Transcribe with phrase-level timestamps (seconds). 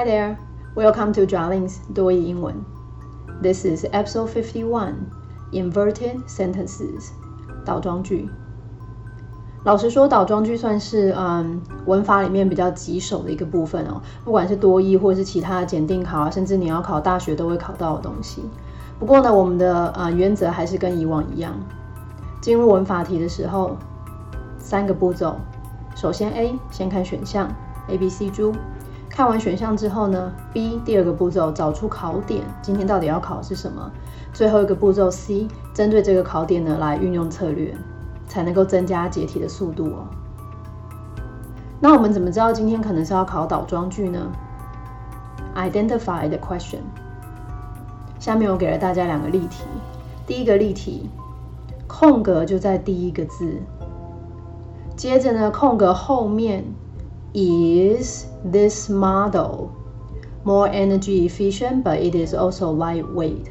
[0.00, 0.38] Hi there,
[0.74, 2.54] welcome to Jarling's 多益英文。
[3.42, 4.94] This is episode fifty-one,
[5.52, 7.10] inverted sentences，
[7.66, 8.26] 倒装句。
[9.62, 14.00] 老实说，倒装句算是嗯文法里面比较棘手的一个部分哦。
[14.24, 18.42] 不管是多益或是其他的检定考啊，甚至你要考大学都会考到的东西。
[18.98, 21.52] 不过呢，我们的呃原则还是跟以往一样。
[22.40, 23.76] 进入文法题的时候，
[24.56, 25.36] 三个步骤。
[25.94, 27.54] 首先 A 先看选项
[27.88, 28.50] A、B、C、D。
[29.10, 33.90] 看完选项之后呢，B 第二个步骤找出考点，今天到底要考的是什么？
[34.32, 37.76] 最后一个步骤 C 针对这个考点呢来运用策略，
[38.28, 40.06] 才能够增加解题的速度哦。
[41.80, 44.30] 那我们怎么知道今天可能是要考倒装句呢
[45.56, 46.80] ？Identify the question。
[48.20, 49.64] 下面我给了大家两个例题，
[50.24, 51.10] 第一个例题，
[51.88, 53.60] 空格就在第一个字，
[54.96, 56.64] 接着呢空格后面。
[57.32, 59.68] Is this model
[60.42, 63.46] more energy efficient, but it is also lightweight？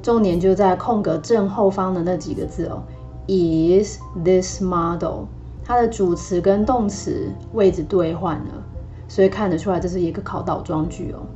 [0.00, 2.82] 重点就在空格正后方的那几个字哦。
[3.26, 5.26] Is this model？
[5.62, 8.64] 它的主词跟动词位置兑换了，
[9.06, 11.26] 所以看得出来这是一个考倒装句哦。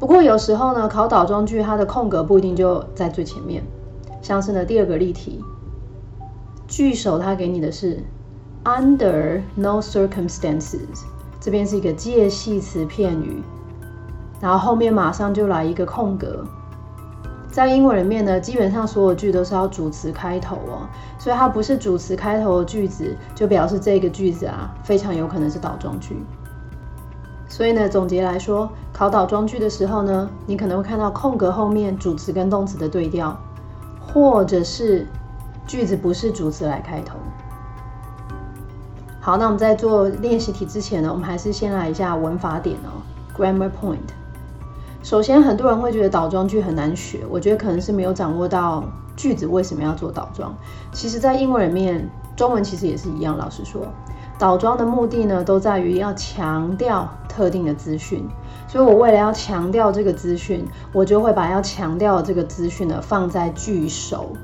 [0.00, 3.62] 不过有时候呢，考倒装句它的空格不一定就在最前面，
[4.20, 5.40] 像是呢第二个例题，
[6.66, 8.02] 句首它给你的是。
[8.64, 11.02] Under no circumstances，
[11.38, 13.42] 这边是一个介系词片语，
[14.40, 16.42] 然后后面马上就来一个空格。
[17.52, 26.16] 在英文里面呢，基本上所有句都是要主词开头哦，所以它不是主词开头的句子，就表示这个句子啊非常有可能是倒装句。
[27.46, 33.38] 所以呢，总结来说，考倒装句的时候呢，你可能会看到空格后面主词跟动词的对调，
[34.00, 35.06] 或者是
[35.66, 37.18] 句子不是主词来开头。
[39.24, 43.00] 好，那我们在做练习题之前呢，我们还是先来一下文法点哦
[43.34, 43.96] ，grammar point。
[45.02, 48.84] 首先，很多人会觉得倒装句很难学，我觉得可能是没有掌握到
[49.16, 50.54] 句子为什么要做倒装。
[50.92, 53.38] 其实，在英文里面，中文其实也是一样。
[53.38, 53.86] 老实说，
[54.38, 58.28] 倒装的目的呢，都在于要强调特定的资讯。
[58.68, 64.34] 所以我为了要强调这个资讯，我就会把要强调的这个资讯呢放在句首。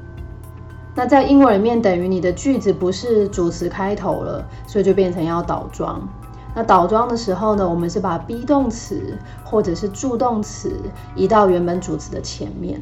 [1.00, 6.06] 那在英文里面，等于你的句子不是主词开头了，所以就变成要倒装。
[6.54, 10.70] 那倒装的时候呢，我们是把 be 动词或者是助动词
[11.16, 12.78] 移到原本主词的前面。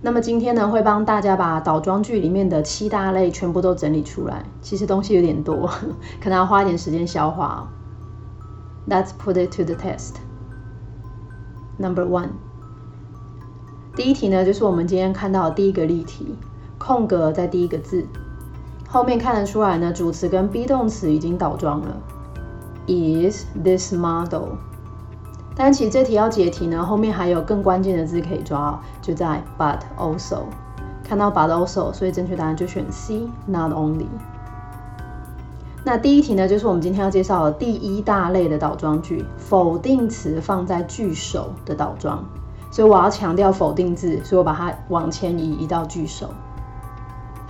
[0.00, 4.44] 那么今天呢，会帮大家把倒装句里面的七大类全部都整理出来。
[4.62, 5.68] 其实东西有点多，
[6.22, 7.68] 可能要花一点时间消化。
[8.88, 10.12] Let's put it to the test.
[11.78, 12.28] Number one，
[13.96, 16.36] 第一题呢，就是我们今天看到的第一个例题。
[16.78, 18.06] 空格在第一个字
[18.88, 21.96] 后面看得出来呢，主词跟 be 动词已经倒装了。
[22.86, 24.56] Is this model？
[25.54, 30.44] 但其实这题要解题呢，后面还有更关键的字可以抓，就在 but also。
[31.04, 34.06] 看到 but also，所以正确答案就选 C，not only。
[35.84, 42.24] 那第一题呢，就是我们今天要介绍的第一大类的倒装句，否定词放在句首的倒装。
[42.70, 46.28] 所以我要强调否定字，所以我把它往前移，移到句首。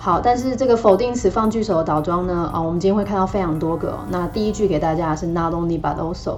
[0.01, 2.49] 好，但是这个否定词放句首的倒装呢？
[2.53, 3.99] 啊，我们今天会看到非常多个。
[4.09, 6.37] 那第一句给大家是 not only but also，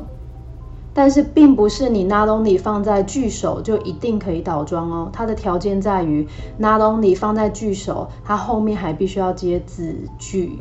[0.96, 5.10] 但是并不是你 not only 放在句首就一定可以倒装哦。
[5.14, 6.28] 它的条件在于
[6.58, 10.58] not only 放在句首，它后面还必须要接子句。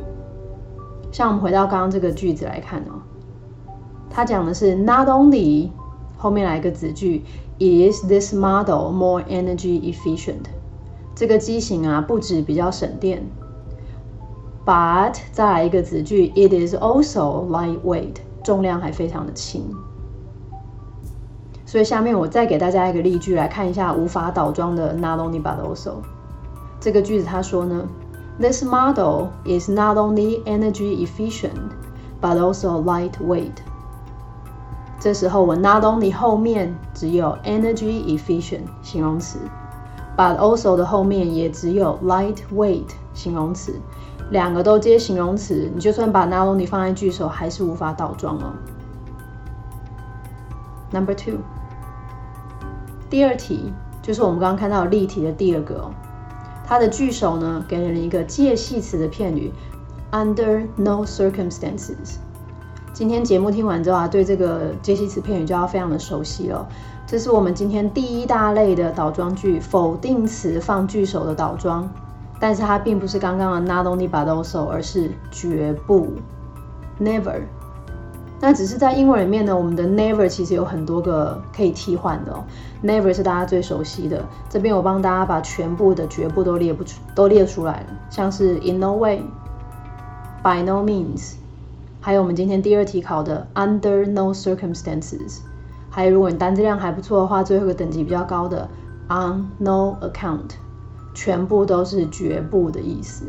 [1.11, 3.00] 像我们回到刚刚这个句子来看哦，
[4.11, 5.71] 它讲的是 not only
[6.19, 7.25] 后面来一个子句
[7.59, 10.44] ，is this model more energy efficient？
[11.20, 13.22] 这个机型啊，不止比较省电
[14.64, 19.70] ，but 再来一个子句，it is also lightweight，重量还非常的轻。
[21.66, 25.96] 所以下面我再给大家一个例句来看一下无法倒装的 not only but also。
[26.81, 27.87] 这个句子他说呢
[28.38, 31.69] ，this model is not only energy efficient
[32.19, 33.58] but also lightweight。
[34.99, 39.38] 这时候我 not only 后面只有 energy efficient 形容词。
[40.20, 43.81] But also 的后面也只有 lightweight 形容词，
[44.31, 48.52] 两个都接形容词，你就算把 not only 放在句首，还是无法倒装哦。
[50.93, 51.38] Number two，
[53.08, 53.72] 第二题
[54.02, 55.90] 就是我们刚刚看到例题的第二个哦，
[56.66, 59.50] 它的句首呢给人一个介系词的片语
[60.12, 62.16] ，under no circumstances。
[62.93, 66.69] 今天节目听完之后啊，对这个介系词片语就要非常的熟悉了。
[67.11, 71.91] 这是我们今天第一大类的倒装句，否定词放句首的倒装，
[72.39, 76.07] 但是它并不是刚刚的 not only but also，而是绝不
[77.01, 77.41] ，never。
[78.39, 82.33] 那只是在英文里面呢，我们的 never 其实有很多个可以替换的。
[82.81, 91.33] never 是大家最熟悉的，这边我帮大家把全部的绝不都列不出，都列出来了，像是 in no way，by no means，
[92.01, 95.39] 还有我们今天第二题考的 under no circumstances，
[95.90, 98.69] 还有如果你单词量还不错的话，最后一个等级比较高的
[99.08, 100.52] on no account，
[101.12, 103.26] 全部都是绝不的意思。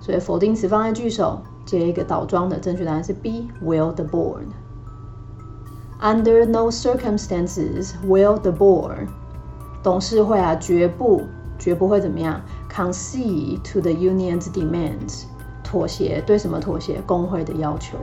[0.00, 1.40] 所以否定词放在句首。
[1.66, 3.48] 接一个倒装的正确答案是 B.
[3.60, 4.46] Will the board?
[6.00, 9.08] Under no circumstances will the board
[9.82, 11.22] 董事会啊，绝不
[11.58, 12.40] 绝不会怎么样
[12.72, 15.24] ？Concede to the union's demands
[15.64, 17.02] 妥协对什么妥协？
[17.04, 17.98] 工会的要求。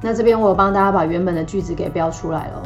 [0.00, 2.62] 那这边我帮大家把原本的句子给标出来了。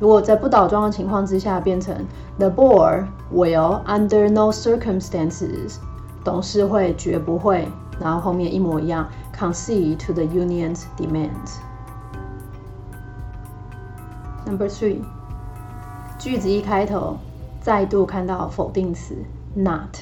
[0.00, 1.94] 如果在不倒装的情况之下，变成
[2.38, 5.76] The board will under no circumstances
[6.22, 7.68] 董事会绝不会。
[8.00, 9.08] 然后后面一模一样
[9.38, 11.58] ，concede to the union's demands。
[14.44, 14.98] Number three，
[16.18, 17.16] 句子一开头
[17.60, 19.14] 再度看到否定词
[19.54, 19.96] not，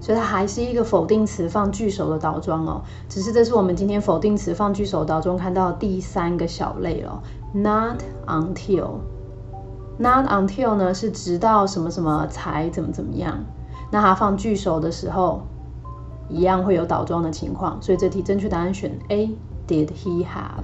[0.00, 2.82] 所以它还是一个否定词放句首的倒装哦。
[3.08, 9.00] 只是这是我们今天否定词放句首倒装看到第三个小类了，not until。
[9.98, 13.44] not until 呢是直到什么什么才怎么怎么样。
[13.92, 15.42] 那它放句首的时候。
[16.32, 19.36] 一样会有倒装的情况，所以这题正确答案选 A。
[19.66, 20.62] Did he have？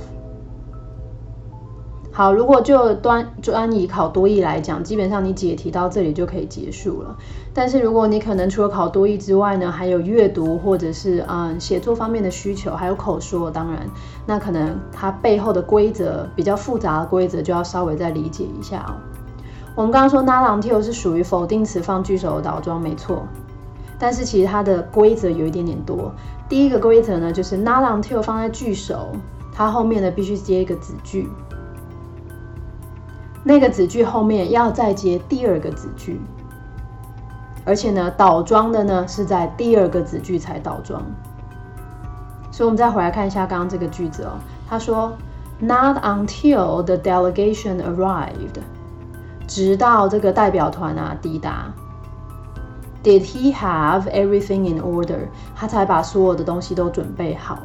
[2.16, 7.14] 好，如果就端专以考多义来讲，基本上你解题到这里就可以结束了。
[7.52, 13.86] 但是如果你可能除了考多义之外呢，还有阅读或者是嗯写作方面的需求，还有口说，当然，
[14.24, 18.96] 那可能它背后的规则比较复杂的规则就要稍微再理解一下哦。
[19.74, 23.26] 我们刚刚说 not until 是属于否定词放句首的倒装，没错。
[23.98, 26.10] 但是其实它的规则有一点点多。
[26.48, 29.12] 第一个规则呢，就是 not until 放在句首，
[29.52, 31.28] 它后面呢必须接一个子句，
[33.48, 36.20] 那个子句后面要再接第二个子句，
[37.64, 41.00] 而且呢倒装的呢是在第二个子句才倒装。
[42.50, 44.32] 所以我们再回来看一下刚刚这个句子哦，
[44.69, 45.12] 他说
[45.60, 48.58] not until the delegation arrived，
[49.46, 51.72] 直到这个代表团啊抵达。
[53.04, 55.28] Did he have everything in order？
[55.54, 57.60] 他才把所有的东西都准备好。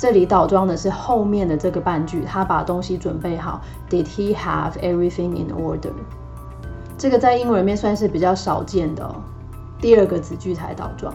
[0.00, 3.60] 这里倒装的是后面的这个半句，他把东西准备好。
[3.90, 5.92] Did he have everything in order？
[6.96, 9.14] 这个在英文里面算是比较少见的，
[9.78, 11.12] 第二个子句才倒装。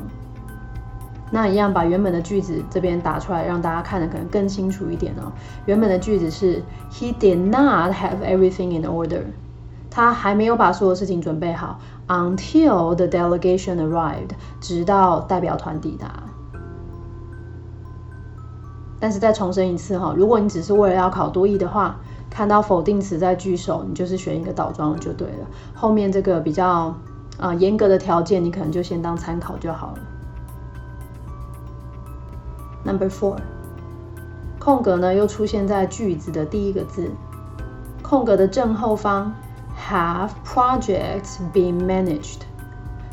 [1.31, 5.33] 那一样把原本的句子这边打出来，让大家看的可能更清楚一点哦。
[5.65, 6.61] 原本的句子是
[6.91, 9.23] He did not have everything in order。
[9.89, 16.24] 他还没有把所有事情准备好，until the delegation arrived，直到代表团抵达。
[19.05, 21.95] 但是再重申一次哈，如果你只是为了要考多义的话，
[22.27, 25.45] 看到否定词在句首，你就是选一个倒装就对了。
[25.75, 26.91] 后面这个比较
[27.37, 29.99] 啊严格的条件，你可能就先当参考就好了。
[32.83, 33.35] Number four，
[34.57, 37.11] 空格呢又出现在句子的第一个字，
[38.01, 39.31] 空格的正后方。
[39.87, 42.39] Have projects been managed？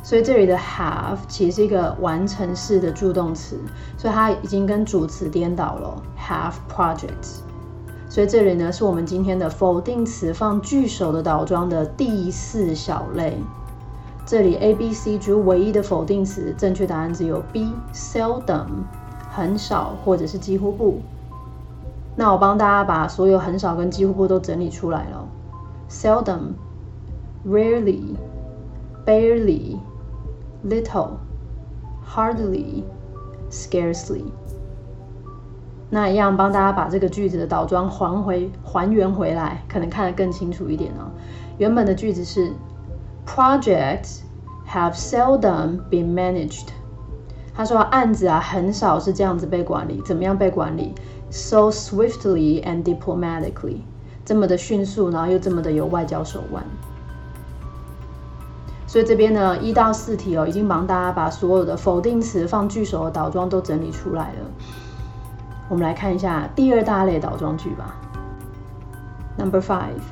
[0.03, 3.59] 所以这里的 have 其实是一个完成式的助动词，
[3.97, 6.03] 所以它已经跟主词颠倒了。
[6.19, 7.41] Have projects？
[8.09, 13.39] 所以这里呢是我们今天的否定词放句首的倒装的第四小类。
[14.27, 18.67] 这里 A、B、C 中唯一的否定词，正确答案只有 B，seldom，
[19.31, 21.01] 很少或者是几乎不。
[22.15, 25.27] 那我帮大家把所有很少跟几乎不都整理出来了。
[25.89, 26.53] seldom,
[27.47, 28.17] rarely,
[29.07, 29.79] barely,
[30.65, 31.19] little,
[32.07, 32.85] hardly,
[33.51, 34.25] scarcely。
[35.91, 41.11] 那一样帮大家把这个句子的倒装还回还原回来，可能看得更清楚一点哦。
[41.59, 42.53] 原本的句子是
[43.27, 44.21] ：Projects
[44.67, 46.69] have seldom been managed。
[47.55, 50.95] 他说案子啊很少是这样子被管理，怎么样被管理
[51.29, 53.83] ？So swiftly and diplomatically。
[54.25, 56.65] 这么的迅速，然后又这么的有外交手腕，
[58.93, 64.39] 所以这边呢一到四题哦，已经帮大家把所有的否定词放句首的倒装都整理出来了。
[65.71, 67.97] 我们来看一下第二大类倒装句吧。
[69.39, 70.03] Number five，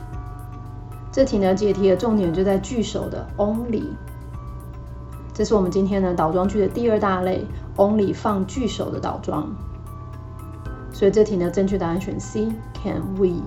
[1.12, 3.84] 这题呢解题的重点就在句首的 only，
[5.34, 7.46] 这是我们今天呢倒装句的第二大类
[7.76, 9.46] ，only 放句首的倒装。
[10.90, 13.42] 所以这题呢正确答案选 C，Can we？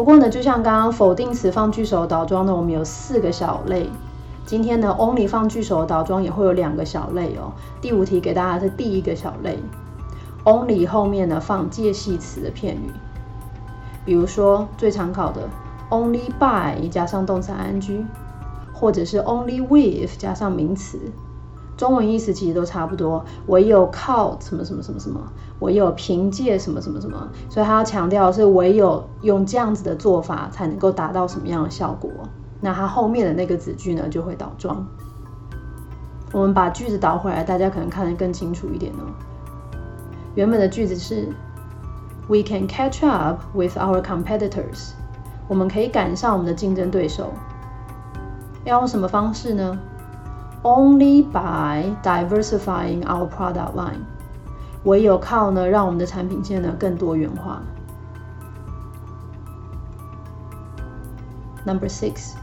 [0.00, 3.86] 不过呢，就像刚刚否定词放句首倒装呢，我们有四个小类。
[4.46, 7.52] 今天呢，only 放句首倒装也会有两个小类哦。
[7.82, 9.58] 第五题给大家是第一个小类
[10.44, 12.90] only 后面呢放介系词的片语，
[14.06, 15.46] 比如说最常考的
[15.90, 18.06] only by 加上动词 ing，
[18.72, 20.98] 或者是 only with 加上名词。
[21.80, 25.18] 中文意思其实都差不多，唯有靠什么什么什么什么，
[25.60, 32.10] 唯有凭借什么什么什么，所以他要强调是唯有用这样子的做法才能够达到什么样的效果。
[32.60, 34.86] 那它后面的那个子句呢就会倒装。
[36.32, 39.08] 我们把句子倒回来，大家可能看得更清楚一点哦。
[40.34, 41.30] 原本的句子是
[42.28, 44.90] ：We can catch up with our competitors。
[45.48, 47.32] 我们可以赶上我们的竞争对手。
[48.66, 49.78] 要用什么方式呢
[50.63, 54.01] ？Only by diversifying our product line，
[54.83, 57.61] 唯有靠呢，让我们的产品线呢更多元化。
[61.65, 62.33] Number six，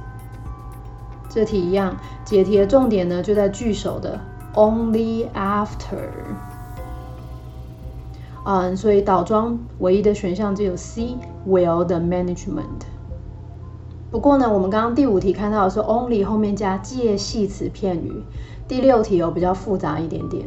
[1.29, 4.21] 这题一样，解题的重点呢就在句首的
[4.55, 6.09] only after。
[8.45, 12.83] 嗯，所以倒装唯一的选项只有 C，will the management。
[14.10, 18.24] 不过呢，我们刚刚第五题看到的是 only 后面加介系词片语，
[18.68, 20.46] 第六题有比较复杂一点点。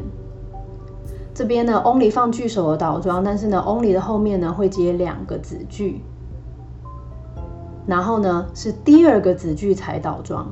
[1.33, 6.01] 这边呢，only 放句首的倒装，但是呢，only 的后面呢会接两个子句，
[7.85, 10.47] 然后呢是第二个子句才倒装。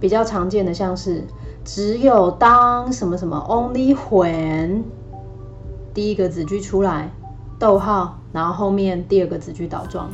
[0.00, 1.24] 比较常见的像是
[1.64, 4.82] 只有当什么什么 only when
[5.94, 7.10] 第一个子句出来，
[7.58, 10.10] 逗号，然后后面第二个子句倒装。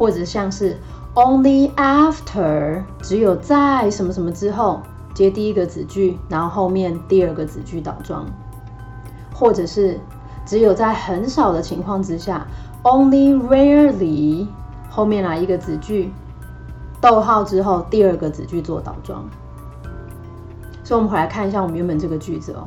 [0.00, 0.78] 或者像是
[1.14, 4.80] only after，只有在什么什么之后
[5.12, 8.24] 接第一个子句，然后后面第二个子句倒装，
[9.34, 10.00] 或者是
[10.46, 12.46] 只有在很少的情况之下
[12.82, 14.46] ，only rarely
[14.88, 16.10] 后面来一个子句，
[16.98, 19.22] 逗号之后第二个子句做倒装。
[20.82, 22.66] 所以，我们回来看一下我们原本这个句子哦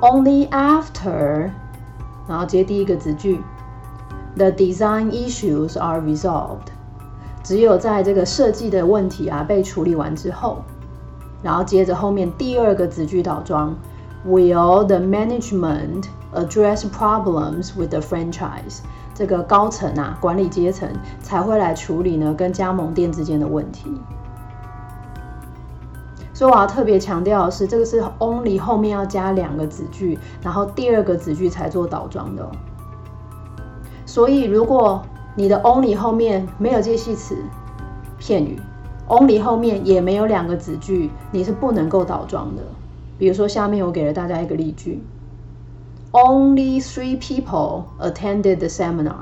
[0.00, 1.50] ，only after，
[2.26, 3.38] 然后接第一个子句。
[4.36, 6.68] The design issues are resolved。
[7.42, 10.62] 只有在这个设计的问题啊被处理完之后，
[11.42, 13.76] 然后接着后面第二个子句倒装
[14.26, 18.78] ，Will the management address problems with the franchise？
[19.14, 20.88] 这个高层啊，管理阶层
[21.22, 23.92] 才会来处理呢跟加盟店之间的问题。
[26.32, 32.50] 所以我要特别强调的是，这个是 only 后面要加两个子句，然后第二个子句才做倒装的。
[34.14, 35.02] 所以，如果
[35.34, 37.36] 你的 only 后面没有介系词
[38.16, 38.60] 片语
[39.08, 42.62] ，only 后面也没有两个子句，你是不能够倒装的。
[43.18, 45.02] 比如说，下面我给了大家一个例句
[46.12, 49.16] ：Only three people attended the seminar。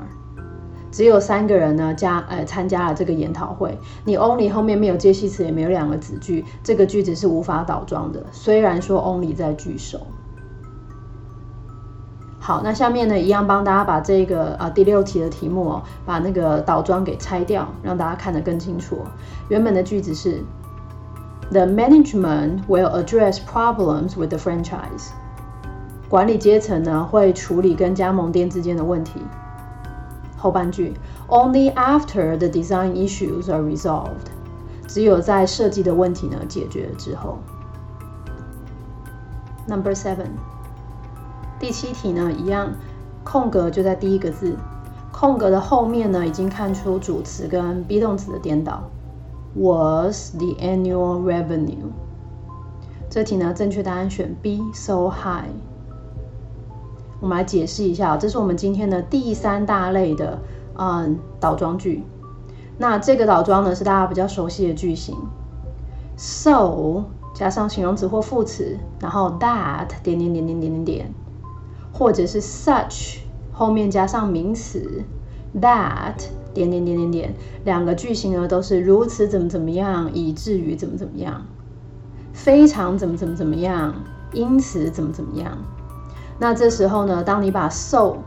[0.91, 3.75] 只有三个人呢加呃参加了这个研讨会。
[4.05, 8.23] 你 only 后面没有介系词，也没有两个子句，这个句子是无法倒装的。
[8.31, 10.01] 虽然说 only 在句首。
[12.45, 18.99] 好，那下面呢，一样帮大家把这个呃第六题的题目哦，把那个倒装给拆掉，让大家看得更清楚。
[19.47, 20.43] 原本的句子是
[21.51, 25.11] ：The management will address problems with the franchise。
[26.09, 29.21] 管理阶层呢会处理跟加盟店之间的问题。
[30.35, 30.93] 后半句
[31.29, 34.33] ：Only after the design issues are resolved。
[34.85, 37.37] 只有在设计的问题呢解决之后。
[39.65, 40.52] Number seven。
[41.59, 42.73] 第七题呢，一样，
[43.23, 44.55] 空格就在第一个字，
[45.11, 48.83] 空格的后面呢，已经看出主词跟 be 动词的颠倒。
[49.55, 51.91] Was the annual revenue？
[53.09, 55.51] 这题呢，正确答案选 B，so high。
[57.21, 60.41] 我们来解释一下，这是我们今天的第三大类的，
[60.75, 62.03] 嗯，倒装句。
[62.77, 65.15] 那这个倒装呢，是大家比较熟悉的句型
[66.17, 71.13] ，so 加上形容词或副词，然后 that 点点点点点点点。
[71.93, 73.19] 或者是 such
[73.53, 75.03] 后面加上名词
[75.61, 76.15] that
[76.53, 77.33] 点点点点点，
[77.63, 81.45] 两个句型呢都是如此怎么怎么样，以至于怎么怎么样，
[82.33, 83.93] 非常怎么怎么怎么样，
[84.33, 85.57] 因此怎么怎么样。
[86.39, 88.17] 那这时候呢，当你把 so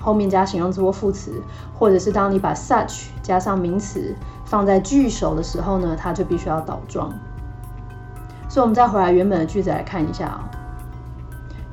[0.00, 1.40] 后面加形容词或副词，
[1.72, 7.12] 或者是当你把 such 加上名词放在句首的时候呢，它就必须要倒装。
[8.48, 10.50] 所以，我们再回来原本的句子来看一下啊。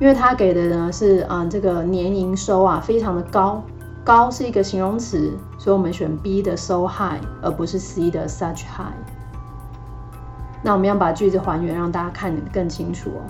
[0.02, 3.62] 因为它给的呢是啊这个年营收啊非常的高，
[4.02, 8.98] 高是一个形容词，所以我们选 B 的 so high，而不是 C 的 such high。
[10.60, 13.22] 那我们要把句子还原，让大家看得更清楚哦。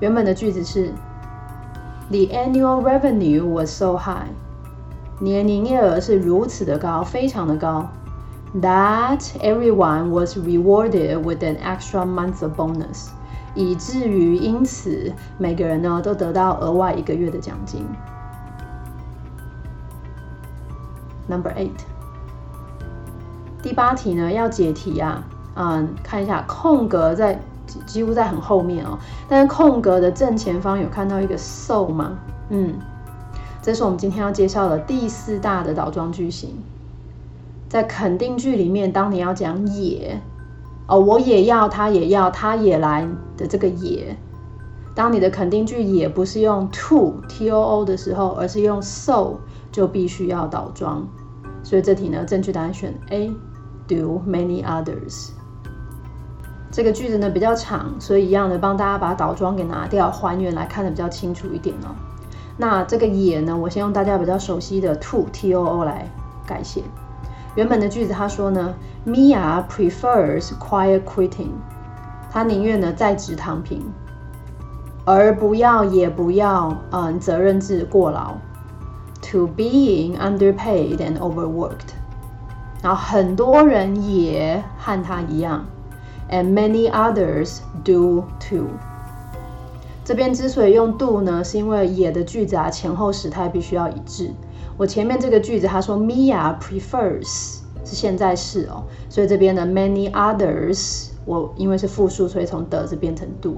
[0.00, 0.92] 原本的句子是
[2.10, 4.28] The annual revenue was so high，
[5.18, 7.88] 年营业额是如此的高，非常的高
[8.60, 13.06] ，that everyone was rewarded with an extra month of bonus。
[13.54, 17.84] 以至于因此每个人呢都得到额外一个月的奖金。
[21.28, 21.70] Number eight，
[23.62, 25.22] 第八题呢要解题啊，
[25.54, 27.40] 嗯，看一下空格在
[27.86, 32.18] 几乎在很后面哦，但是空格的正前方有看到一个 so 吗？
[32.50, 32.74] 嗯，
[33.62, 36.56] 这是我们今天要介绍的第四大的倒装句型。
[37.68, 40.20] 在肯定句里面，当你要讲也
[40.86, 44.16] 哦，我也要，他也要，他也来的这个也，
[44.94, 49.34] 当你的肯定句也不是用 to t o o 的时候，而是用 so，
[49.70, 51.06] 就必须要倒装。
[51.62, 53.32] 所以这题呢，正确答案选 A。
[53.88, 55.30] Do many others？
[56.70, 61.94] 这个句子呢比较长，所以一样的帮大家把倒装给拿掉，还原来看的比较清楚一点哦。
[62.56, 66.08] 那这个也呢，我先用大家比较熟悉的 to t o o 来
[66.46, 66.82] 改写。
[67.54, 68.74] 原本的句子他说呢
[69.06, 71.50] ，Mia prefers quiet quitting，
[72.30, 73.92] 他宁愿呢在职躺平，
[75.04, 78.34] 而不要也不要嗯责任制过劳
[79.20, 81.92] ，to being underpaid and overworked。
[82.82, 85.66] 然后很多人也和他一样
[86.30, 88.68] ，and many others do too。
[90.04, 94.32] 这边之所以用 do 呢，是因为也的句子啊前后时态必须要一致。
[94.76, 103.56] 我前面这个句子，他说 Mia prefers 是现在式哦，所以这边的 many others 我因为是复数，所以从的字变成 do。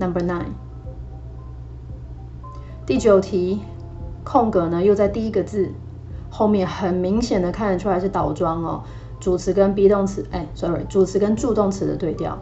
[0.00, 0.52] Number nine，
[2.86, 3.60] 第九题，
[4.24, 5.72] 空格呢又在第一个字
[6.30, 8.82] 后面，很明显的看得出来是倒装哦，
[9.20, 12.38] 主词跟 be 动词，哎，sorry，主词跟助动词的对调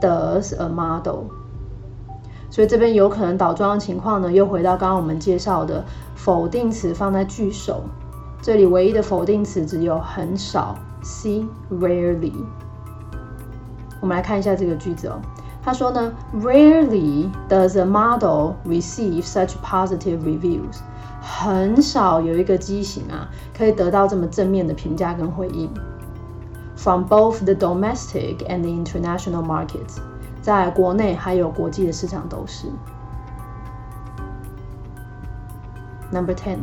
[0.00, 1.24] ，Does a model。
[2.50, 5.84] 所以这边有可能倒装的情况呢，又回到刚刚我们介绍的
[6.16, 7.82] 否定词放在句首，
[8.42, 12.32] 这里唯一的否定词只有很少，see rarely。
[14.00, 15.20] 我们来看一下这个句子哦，
[15.62, 20.78] 他说呢，Rarely does a model receive such positive reviews，
[21.20, 25.70] 很少有一个机型啊可以得到这么正面的评价跟回应
[26.82, 29.98] ，from both the domestic and the international markets。
[30.40, 32.66] 在国内还有国际的市场都是。
[36.10, 36.58] Number ten，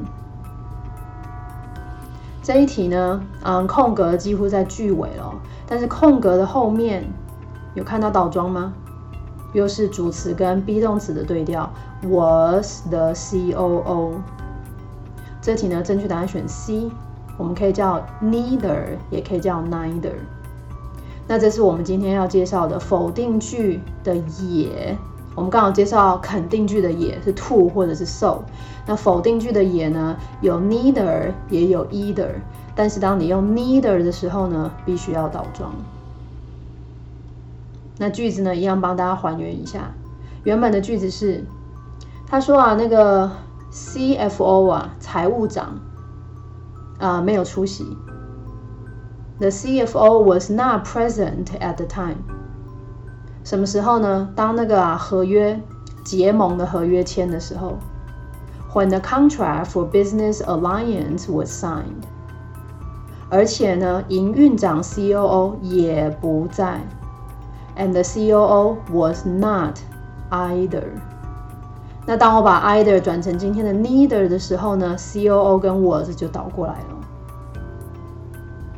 [2.41, 5.36] 这一题呢，嗯，空格几乎在句尾了，
[5.67, 7.08] 但是空格的后面
[7.75, 8.73] 有看到倒装吗？
[9.53, 14.15] 又是主词跟 be 动词的对调，was the COO。
[15.39, 16.89] 这题呢，正确答案选 C，
[17.38, 20.13] 我们可以叫 neither，也可以叫 neither。
[21.28, 24.97] 那这是我们今天要介绍的否定句的也。
[25.36, 28.39] 我们刚好介绍肯定句的也是 to 或者是 so。
[28.88, 32.30] 那否定句的也呢，有 neither 也有 either。
[32.76, 35.71] 但是当你用 neither 的时候呢，必须要倒装。
[38.00, 39.91] 那句子呢，一样帮大家还原一下。
[40.43, 41.43] 原本的句子是，
[42.26, 43.30] 他说啊，那个
[43.71, 45.80] CFO 啊，财务长
[46.98, 47.85] 啊，没有出席。
[49.38, 52.18] The CFO was not present at the time。
[53.44, 54.29] 什么时候呢？
[54.37, 55.61] 当那个啊合约
[56.05, 57.79] 结盟的合约签的时候，
[58.72, 62.05] When the contract for business alliance was signed。
[63.29, 66.81] 而且呢，营运长 COO 也不在，
[67.77, 69.79] and the COO was not
[70.31, 70.85] either。
[72.10, 76.88] 那当我把 either 转成今天的 neither 的时候呢，COO 跟 was 就倒过来了。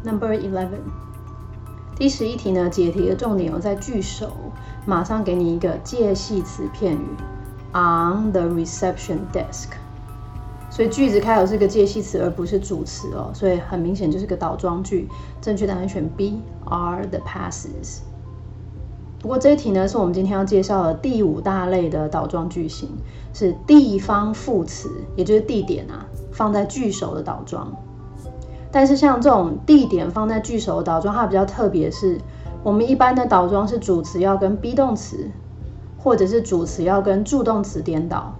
[0.03, 0.79] Number eleven，
[1.95, 4.31] 第十一题呢，解题的重点有在句首，
[4.83, 7.05] 马上给你一个介系词片语
[7.73, 9.67] ，on the reception desk。
[10.71, 15.07] 所以句子开头是个介系词，而不是主词哦，所以很明显就是个倒装句。
[15.39, 17.99] 正确答案选 B，are the passes。
[19.21, 22.89] 不过这一题呢，是我们今天要介绍的第五大类的倒装句型，
[23.33, 27.69] 是地方副词，也就是地点啊，放在句首的倒装。
[28.71, 32.17] 但是像这种地点放在句首的倒装，它比较特别，是
[32.63, 35.29] 我们一般的倒装是主词要跟 be 动词，
[35.97, 38.33] 或者是主词要跟助动词颠倒。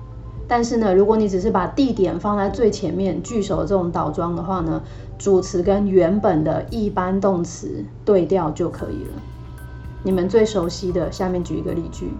[0.48, 4.82] 但是呢，如果你只是把地点放在最前面句首的这种倒装的话呢，
[5.18, 9.22] 主词跟原本的一般动词对调就可以了。
[10.04, 12.14] 你们最熟悉的，下面举一个例句，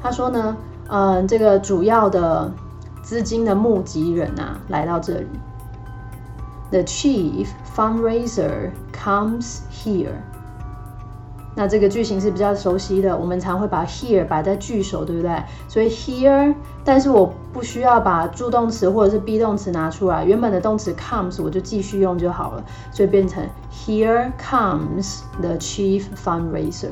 [0.00, 0.56] 他说呢，
[0.88, 2.52] 嗯，这个主要的
[3.02, 5.26] 资金的募集人啊，来到这里。
[6.70, 10.16] The chief fundraiser comes here。
[11.58, 15.42] 那这个句型是比较熟悉的，我们常会把 here 摆在句首，对不对？
[15.66, 23.42] 所以 here，但是我不需要把助动词或者是 be 动词拿出来，原本的动词 comes 我就继续用就好了，所以变成
[23.72, 26.90] here comes the chief fundraiser。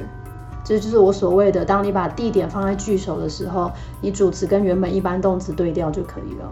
[0.64, 6.50] 这就是我所谓的，当你把地点放在句首的时候，你主词跟原本一般动词对调就可以了。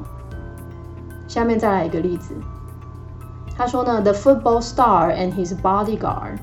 [1.26, 2.34] 下面再来一个例子，
[3.56, 6.36] 他说呢，the football star and his bodyguard，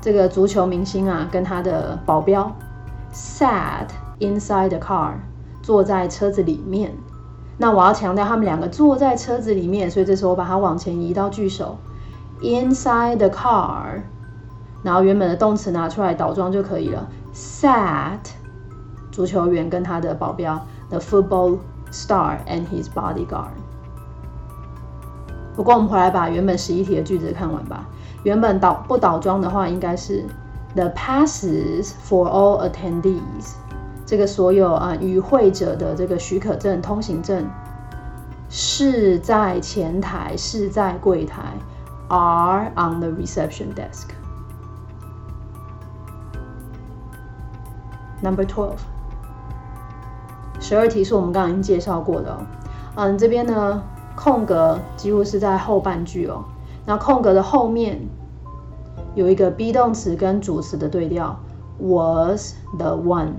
[0.00, 2.50] 这个足球明星啊，跟他的保镖
[3.12, 3.86] sat
[4.18, 5.12] inside the car，
[5.62, 6.92] 坐在车子里面。
[7.58, 11.76] 那我要强调他们两个坐在车子里面，所以这时候我把它往前移到句首
[12.40, 14.00] ，inside the car。
[14.82, 17.06] 然后原本的动词拿出来倒装就可以了。
[17.34, 18.30] Sat，
[19.12, 20.58] 足球员跟他的保镖
[20.88, 21.58] ，the football
[21.92, 23.52] star and his bodyguard。
[25.54, 27.86] 不过我们回来把原本十一题的句子看完吧。
[28.22, 30.24] 原本倒不倒装的话，应该是
[30.74, 33.54] the passes for all attendees。
[34.04, 37.48] 这个所有啊与会者的这个许可证、通行证
[38.48, 41.54] 是在前台，是在柜台
[42.08, 44.08] ，are on the reception desk。
[48.20, 48.76] Number twelve，
[50.60, 52.38] 十二题是我们刚刚已经介绍过的哦。
[52.96, 53.82] 嗯，这边呢
[54.14, 56.44] 空格几乎是在后半句哦。
[56.90, 58.00] 那空格的后面
[59.14, 61.38] 有一个 be 动词跟主词的对调
[61.78, 63.30] ，was the one。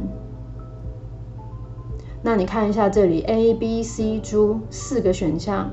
[2.22, 5.70] 那你看一下这里 A、B、C、D 四个选项，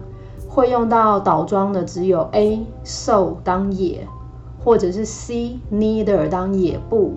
[0.49, 4.09] 会用到倒装的只有 A so 当也，
[4.59, 7.13] 或者是 C neither 当也不。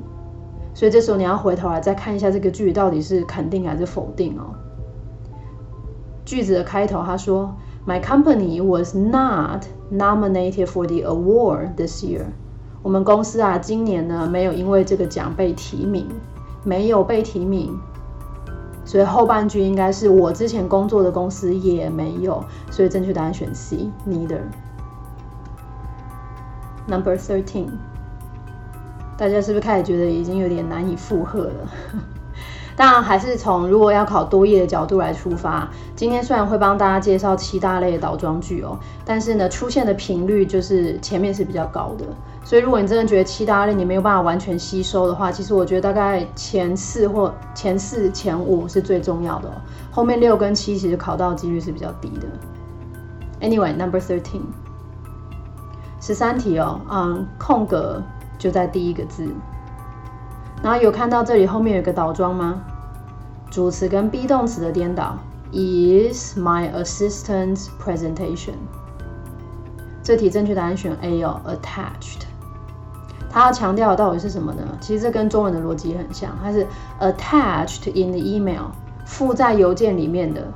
[0.75, 4.53] 所以这时候你要回头来再看一下这个句到底是肯定还是否定哦。
[6.23, 12.25] 句子的开头他说：“My company was not nominated for the award this year。”
[12.83, 16.07] 我们公司啊，今年呢没有因为这个奖被提名，
[16.63, 17.79] 没有被提名。
[18.83, 22.43] 所以后半句应该是我之前工作的公司也没有。
[22.71, 24.41] 所以正确答案选 C，neither。
[26.87, 27.69] Number thirteen。
[29.17, 31.69] 大家是不是开始觉得已经有点难以负荷了？
[32.81, 35.69] 那，还是从如果要考多页的角度来出发。
[35.95, 42.05] 今天虽然会帮大家介绍七大类的倒装句哦，但是呢，出现的频率就是前面是比较高的。
[42.43, 49.53] 所以，如果你真的觉得七大类你没有办法完全吸收的话，其实我觉得大概前四或前四、前五是最重要的哦。
[49.91, 53.47] 后面六跟七其实考到几率是比较低的。
[53.47, 54.41] Anyway，number thirteen，
[55.99, 58.01] 十三题哦，嗯，空格。
[58.39, 59.27] 就在第一个字，
[60.63, 62.55] 然后有看到这里后面有个倒装吗？
[63.51, 65.17] 主词跟 be 动词的颠倒
[65.51, 68.53] ，is my assistant's presentation。
[70.01, 72.21] 这题正确答案选 A 哦，attached。
[73.29, 74.61] 它要强调的到底是什么呢？
[74.79, 76.65] 其实这跟中文的逻辑很像，它是
[77.01, 78.67] attached in the email，
[79.05, 80.47] 附在邮件里面的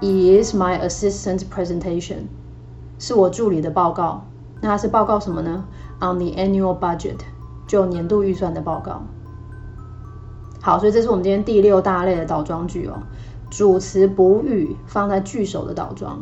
[0.00, 2.24] ，is my assistant's presentation，
[2.98, 4.24] 是我助理的报告。
[4.62, 5.62] 那它是报告什么呢
[6.00, 7.18] ？On the annual budget，
[7.66, 9.02] 就年度预算的报告。
[10.64, 12.94] 好，所以这是我们今天第六大类的倒装句哦。
[13.50, 16.18] 主词补语放在句首的倒装。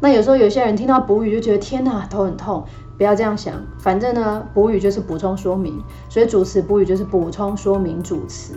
[0.00, 2.64] 那有时候有些人听到补语就觉得天哪，头很痛。
[2.96, 8.54] 不要这样想，反正呢，补语就是补充说明，所以主词补语就是补充说明主词。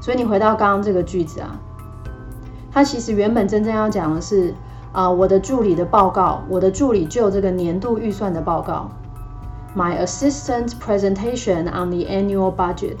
[0.00, 1.56] 所以你回到刚刚这个句子啊，
[2.72, 4.52] 它其实原本真正要讲的是。
[4.92, 8.90] 啊，我的助理的报告，我的助理就这个年度预算的报告
[9.76, 12.96] ，My assistant presentation on the annual budget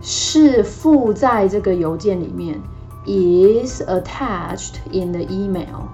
[0.00, 2.60] 是附在这个邮件里面
[3.04, 5.88] ，is attached in the email。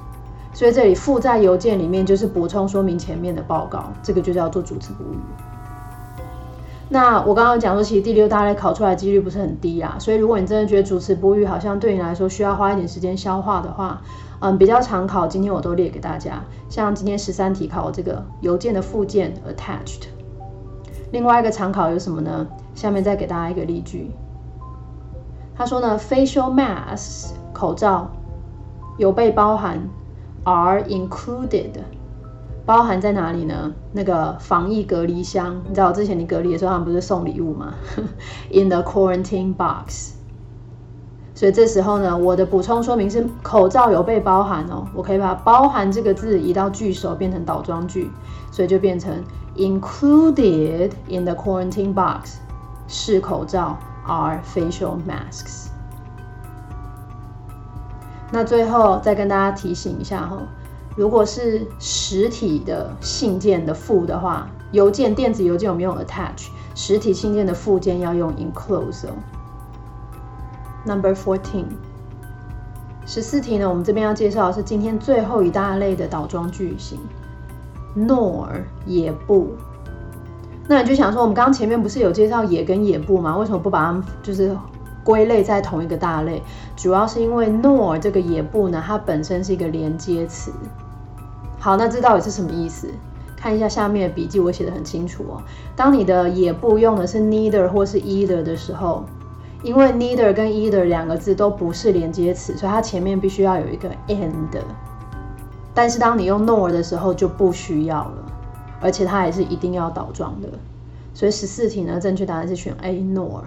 [0.52, 5.18] 所以这里附在邮件里面就是补充说明前面的报告，这个就叫做主词补语。
[6.88, 14.00] 那我刚刚讲说，其实第六大类考出来几率不是很低啊，所以如果你真的觉得主词补语好像对你来说需要花一点时间消化的话，
[14.38, 16.42] 嗯，比较常考，今天我都列给大家。
[16.68, 20.15] 像今天十三题考这个邮件的附件 attached。
[21.16, 22.46] 另外一个常考有什么呢？
[22.74, 24.10] 下面再给大家一个例句。
[25.56, 28.10] 他说呢，facial masks 口罩
[28.98, 29.88] 有被包含
[30.44, 31.70] ，are included。
[32.66, 33.72] 包含在哪里呢？
[33.92, 37.72] 那个防疫隔离箱，你知道之前你隔离的时候，他们不是送礼物吗？
[38.52, 40.16] In the quarantine box。
[41.34, 48.10] 所以这时候呢，我的补充说明是口罩有被包含哦，我可以把“包含”这个字移到句首，变成倒装句，
[48.50, 49.24] 所以就变成
[49.56, 52.36] included in the quarantine box
[52.88, 55.68] 是口罩 are facial masks。
[58.32, 60.38] 那最后再跟大家提醒一下哈。
[60.96, 69.12] 如果是实体的信件的附的话，邮件电子邮件我们用 attach，实体信件的附件要用 enclose 哦。
[70.86, 71.66] Number fourteen，
[73.04, 76.98] 十四题呢，我们这边要介绍的是今天最后一大类的倒装句型
[77.96, 78.48] ，nor
[78.84, 79.48] 也不。
[80.68, 83.36] 那你就想说，我们刚刚前面不是有介绍也跟也不吗？
[83.36, 84.56] 为什么不把它们就是
[85.04, 86.42] 归类在同一个大类？
[86.76, 90.50] 主要是因为 nor 这个也不呢，它本身是一个连接词。
[91.58, 92.88] 好，那这到底是什么意思？
[93.36, 95.42] 看一下下面的笔记，我写的很清楚哦。
[95.76, 99.04] 当你的也不用的是 neither 或是 either 的时候，
[99.62, 104.32] 因为 neither 跟 either 两个字都不是连接词，所以它前面必须要有一个 and。
[105.76, 108.32] 但是当你用 nor 的时候就不需要了，
[108.80, 110.48] 而且它也是一定要倒装的。
[111.12, 113.42] 所以十四题呢，正确答案是选 A nor。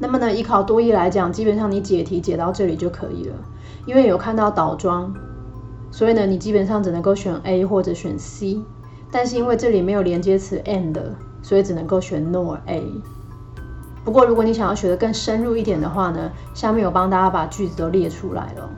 [0.00, 3.36] 那么呢，依考多义来讲，基本上你解题解到这里就可以了，
[3.86, 5.14] 因为有看到倒装。
[5.92, 8.60] 所以呢，你基本上只能够选 A 或者选 C，
[9.12, 10.98] 但是因为这里没有连接词 and，
[11.40, 12.82] 所以只能够选 nor A。
[14.04, 18.68] 不过如果你想要学的更深入一点的话呢，下面有帮大家把句子都列出来了。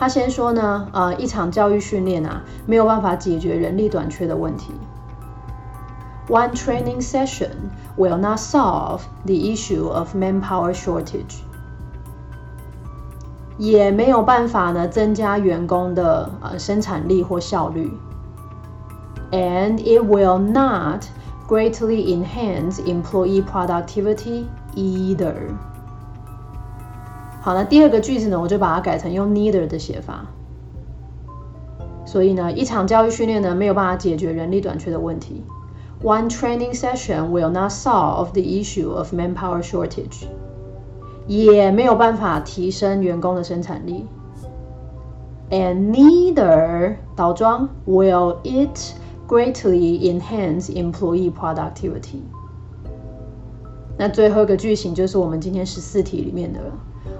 [0.00, 4.72] 他先说呢，呃，一场教育训练啊，没有办法解决人力短缺的问题。
[6.28, 11.40] One training session will not solve the issue of manpower shortage.
[13.58, 17.90] 也没有办法呢增加员工的呃生产力或效率，
[19.30, 21.04] and it will not
[21.48, 24.44] greatly enhance employee productivity
[24.74, 25.54] either。
[27.43, 30.27] 好，那第二个句子呢，我就把它改成用 neither 的写法。
[32.05, 35.43] 所以呢，一场教育训练呢没有办法解决人力短缺的问题。
[36.03, 40.25] One training session will not solve the issue of manpower shortage.
[41.25, 44.05] 也没有办法提升员工的生产力。
[45.49, 48.93] And neither 倒装 will it
[49.27, 52.21] greatly enhance employee productivity。
[53.97, 56.59] 那最后一个句型就是我们今天十四题里面的，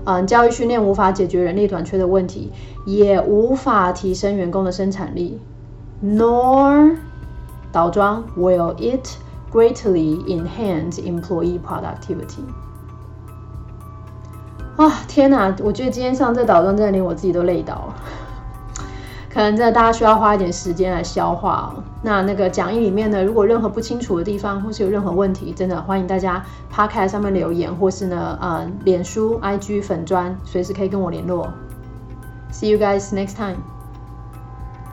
[0.05, 2.51] 嗯，教育训练无法解决人力短缺的问题，
[2.85, 5.39] 也无法提升员工的生产力。
[6.03, 6.95] Nor
[7.71, 9.07] 倒装 will it
[9.51, 12.41] greatly enhance employee productivity。
[14.77, 15.55] 啊天哪！
[15.61, 17.95] 我觉得今天上这导论真的连我自己都累倒了，
[19.31, 21.75] 可能真的大家需要花一点时间来消化。
[22.03, 31.47] 那那个讲义里面呢，如果任何不清楚的地方，或是有任何问题，真的欢迎大家 p 开上面留言，或是呢，呃，脸书、IG 粉砖，随时可以跟我联络。
[32.51, 33.57] See you guys next time.